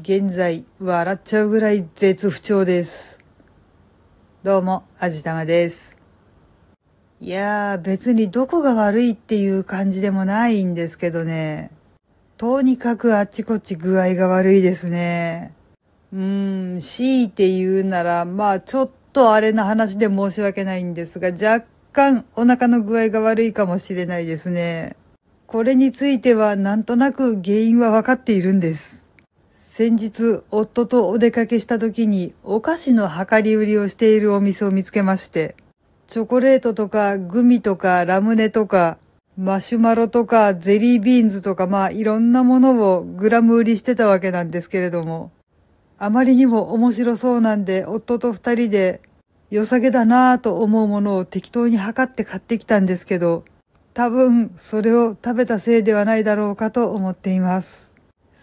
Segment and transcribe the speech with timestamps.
[0.00, 3.20] 現在、笑っちゃうぐらい絶不調です。
[4.42, 5.96] どうも、あじたまです。
[7.20, 11.70] いやー、別にどこが悪いっていう感じでもないんですけどね。
[12.38, 15.54] とにかくあっちこっち具合が悪いですね。
[16.12, 24.96] うーん、強いて言うなら、まあちょっとあれな話で申し訳ないんですが、若干お腹の具合が悪いかもしれないですね。
[25.46, 29.04] これについてはなんとなく原因はわかっているんです。
[29.76, 35.56] 先日、夫とお出かけした時にお菓子の量り売りをしているお店を見つけまして、
[36.06, 38.98] チョコレートとかグミとかラムネとか
[39.36, 45.32] マシュマロとかゼリービーンズとかまあいろんなものをグラム売りしてたわけなんですけれども、
[45.98, 49.00] あまりにも面白そうなんで夫と二人で
[49.50, 53.44] 良さげだなぁと思うものを適当に測って買ってきたんですけど、
[53.92, 57.92] 多分それを食べたせいではないだろうかと思っています。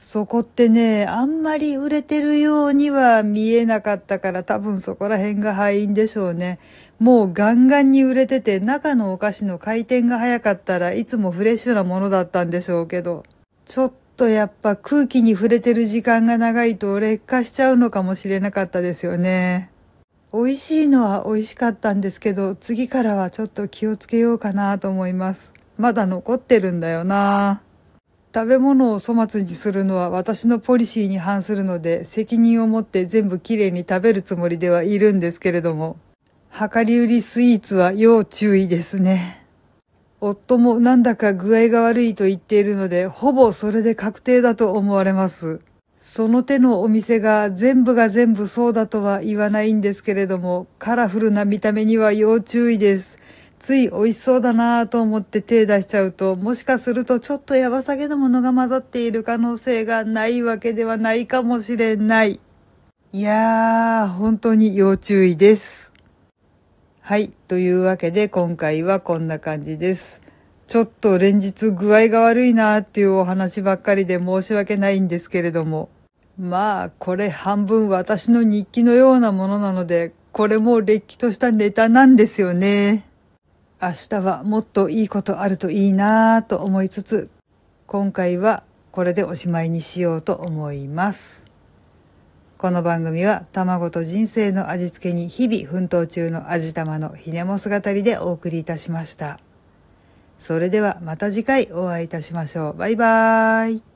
[0.03, 6.57] そこってね、あんまり売れてるようには見えなかったから多分そこら辺が敗因でしょうね。
[6.97, 13.23] もうガンガンに売れてて中のお菓子の回転が早かったらいつもフレッシュなものだったんでしょうけど、
[13.65, 19.69] ちょっとやっぱ空気に触れてる時間が長いと劣化しちゃうのかもしれなかったですよね。
[20.33, 25.53] 美味しいのは美味しかったんですけど、次からはちょっと気をつけようかなと思います。
[25.77, 27.61] まだ残ってるんだよな。
[28.33, 35.97] 食べ物を粗末にするのは私のポリシーに反するので、責任を持って全部きれいに食べるつもりではいるんですけれども、
[36.57, 39.45] 量り売りスイーツは要注意ですね。
[40.21, 45.59] 夫もなんだか具合が悪いと言っているので、ほぼそれで確定だと思われます。
[45.97, 53.19] その手のお店が全部が全部そうだとは言わないんですけれども、カラフルな見た目には要注意です。
[53.61, 62.39] つい美味しそうだなぁと思って手出しちゃうと、もしかするとちょっとやばさげなものが混ざっている可能性がないわけではないかもしれない。
[63.13, 65.93] いやー、本当に要注意です。
[67.01, 67.31] はい。
[67.47, 70.23] というわけで今回はこんな感じです。
[70.65, 75.89] ちょっと連日具合が悪いなーっていうお話ばっかりで申し訳ないんですけれども。
[76.39, 83.05] まあ、これ半分私の日記のようなものなので、これもれっきとしたネタなんですよね。
[83.83, 87.31] 明日はもっといいことあるといいなぁと思いつつ、
[87.87, 88.61] 今回は
[88.91, 91.45] これでおしまいにしようと思います。
[92.59, 99.39] この番組は卵と人生の味付けに日々奮闘中の味玉のひねも姿りでお送りいたしました。
[100.37, 102.77] それではまた次回お会いいたしましょう。
[102.77, 103.90] バイバーイ。